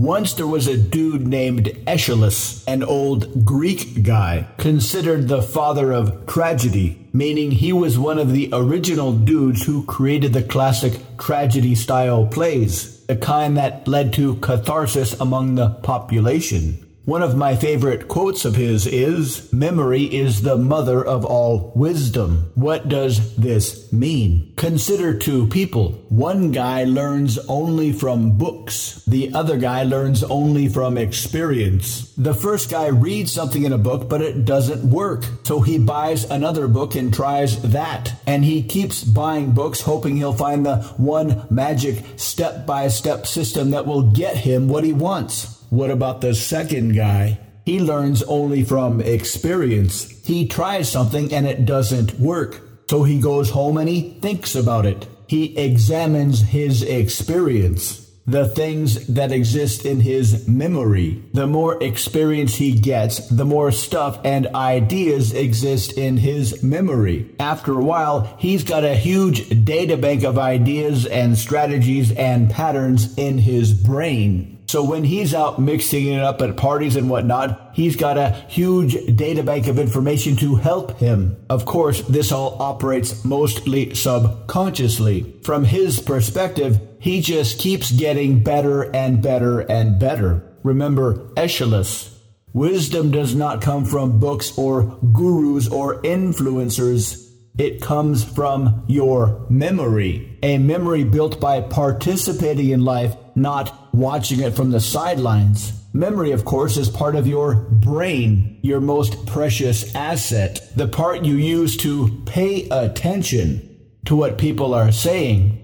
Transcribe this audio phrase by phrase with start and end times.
[0.00, 6.26] Once there was a dude named Aeschylus, an old Greek guy, considered the father of
[6.26, 12.26] tragedy, meaning he was one of the original dudes who created the classic tragedy style
[12.26, 16.78] plays, the kind that led to catharsis among the population.
[17.06, 22.52] One of my favorite quotes of his is Memory is the mother of all wisdom.
[22.54, 24.52] What does this mean?
[24.56, 25.92] Consider two people.
[26.10, 32.12] One guy learns only from books, the other guy learns only from experience.
[32.16, 35.24] The first guy reads something in a book, but it doesn't work.
[35.44, 38.12] So he buys another book and tries that.
[38.26, 43.70] And he keeps buying books, hoping he'll find the one magic step by step system
[43.70, 45.59] that will get him what he wants.
[45.70, 47.38] What about the second guy?
[47.64, 50.10] He learns only from experience.
[50.26, 52.60] He tries something and it doesn't work.
[52.90, 55.06] So he goes home and he thinks about it.
[55.28, 61.22] He examines his experience, the things that exist in his memory.
[61.34, 67.32] The more experience he gets, the more stuff and ideas exist in his memory.
[67.38, 73.16] After a while, he's got a huge data bank of ideas and strategies and patterns
[73.16, 74.56] in his brain.
[74.70, 79.16] So when he's out mixing it up at parties and whatnot, he's got a huge
[79.16, 81.44] data bank of information to help him.
[81.50, 85.40] Of course, this all operates mostly subconsciously.
[85.42, 90.56] From his perspective, he just keeps getting better and better and better.
[90.62, 92.16] Remember Aeschylus.
[92.52, 97.28] Wisdom does not come from books or gurus or influencers.
[97.58, 104.54] It comes from your memory, a memory built by participating in life not watching it
[104.54, 105.72] from the sidelines.
[105.92, 111.34] Memory, of course, is part of your brain, your most precious asset, the part you
[111.34, 113.66] use to pay attention
[114.04, 115.60] to what people are saying,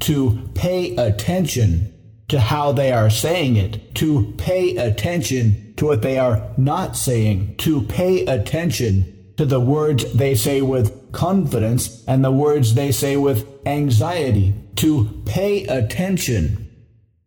[0.00, 1.92] to pay attention
[2.28, 7.56] to how they are saying it, to pay attention to what they are not saying,
[7.56, 13.16] to pay attention to the words they say with confidence and the words they say
[13.16, 16.63] with anxiety, to pay attention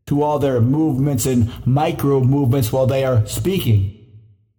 [0.07, 3.93] to all their movements and micro movements while they are speaking.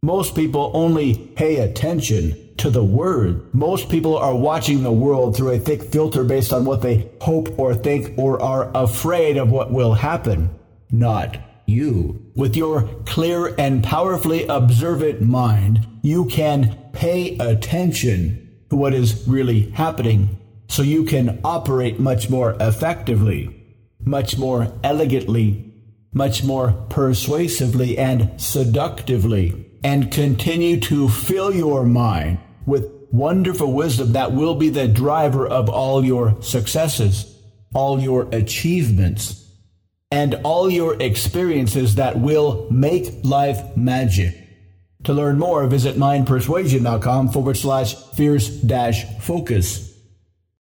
[0.02, 3.52] Most people only pay attention to the word.
[3.54, 7.58] Most people are watching the world through a thick filter based on what they hope
[7.58, 10.50] or think or are afraid of what will happen.
[10.90, 12.24] Not you.
[12.34, 19.70] With your clear and powerfully observant mind, you can pay attention to what is really
[19.70, 20.38] happening
[20.68, 23.57] so you can operate much more effectively
[24.08, 25.72] much more elegantly,
[26.12, 34.32] much more persuasively and seductively, and continue to fill your mind with wonderful wisdom that
[34.32, 37.34] will be the driver of all your successes,
[37.74, 39.44] all your achievements,
[40.10, 44.34] and all your experiences that will make life magic.
[45.04, 49.87] To learn more, visit mindpersuasion.com forward slash fierce dash focus.